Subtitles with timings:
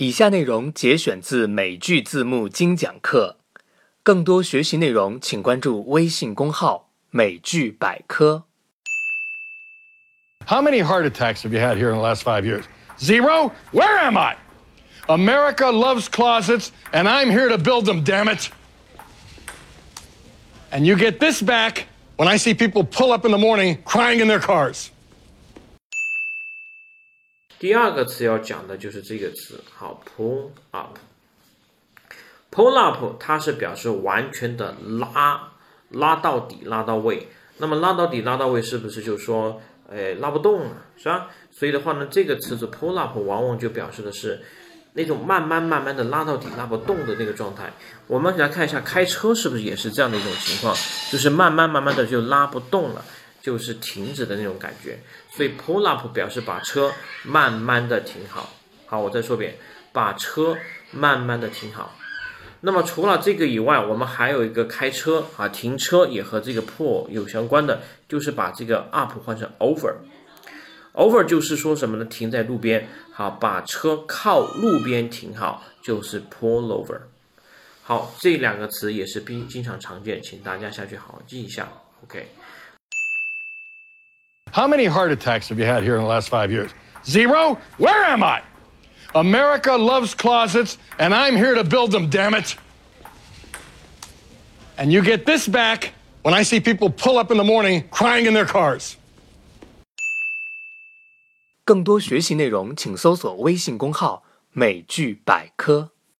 [0.00, 3.37] 以下内容节选自美剧字幕精讲课，
[4.01, 8.45] 更多学习内容请关注微信公号“美剧百科”。
[10.47, 12.63] How many heart attacks have you had here in the last five years?
[12.99, 13.51] Zero?
[13.71, 14.37] Where am I?
[15.07, 18.49] America loves closets, and I'm here to build them, damn it.
[20.71, 21.85] And you get this back
[22.17, 24.89] when I see people pull up in the morning crying in their cars.
[27.61, 30.97] 第二个词要讲的就是这个词，好，pull up。
[32.51, 35.51] pull up 它是表示完全的拉，
[35.89, 37.27] 拉到底，拉到位。
[37.57, 41.27] 那么拉到底，拉到位，是不是就说，哎，拉不动了，是吧？
[41.51, 44.41] 所以的话呢，这个词组 pull up 往往就表示的是
[44.93, 47.71] 那种慢慢慢慢的拉到底，拉不动的那个状态。
[48.07, 50.75] 我们来看一下开车是不是也是这样的一种情况，
[51.11, 53.05] 就是慢慢慢慢的就拉不动了。
[53.41, 54.99] 就是停止的那种感觉，
[55.31, 58.53] 所以 pull up 表示把车慢慢的停好。
[58.85, 59.55] 好，我再说一遍，
[59.91, 60.55] 把车
[60.91, 61.97] 慢慢的停好。
[62.61, 69.95] 那么除了这个以外，我们还有一个开车啊，停车也和这个 pull 有相关的，就是把这个 up 换成 over。
[70.93, 72.05] over 就是说什么呢？
[72.05, 76.99] 停在路边，好，把车靠路边停好，就是 pull over。
[77.81, 81.67] 好，这两个词也是经经常常见，请大家下去好好记一下。
[82.03, 82.27] OK。
[84.52, 86.70] How many heart attacks have you had here in the last five years?
[87.04, 87.58] Zero?
[87.76, 88.42] Where am I?
[89.14, 92.56] America loves closets, and I'm here to build them, damn it.
[94.78, 98.26] And you get this back when I see people pull up in the morning crying
[98.26, 98.96] in their cars.
[101.64, 105.89] 更多学习内容，请搜索微信公号“美剧百科”。”。